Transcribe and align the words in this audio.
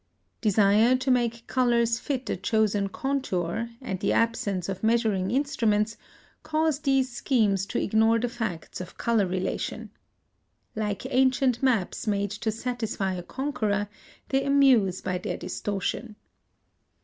Desire 0.41 0.95
to 0.97 1.11
make 1.11 1.45
colors 1.45 1.99
fit 1.99 2.27
a 2.31 2.35
chosen 2.35 2.89
contour, 2.89 3.69
and 3.79 3.99
the 3.99 4.11
absence 4.11 4.67
of 4.67 4.81
measuring 4.81 5.29
instruments, 5.29 5.95
cause 6.41 6.79
these 6.79 7.11
schemes 7.15 7.67
to 7.67 7.79
ignore 7.79 8.17
the 8.17 8.27
facts 8.27 8.81
of 8.81 8.97
color 8.97 9.27
relation. 9.27 9.91
Like 10.75 11.05
ancient 11.11 11.61
maps 11.61 12.07
made 12.07 12.31
to 12.31 12.49
satisfy 12.49 13.13
a 13.13 13.21
conqueror, 13.21 13.89
they 14.29 14.43
amuse 14.43 15.01
by 15.01 15.19
their 15.19 15.37
distortion. 15.37 16.15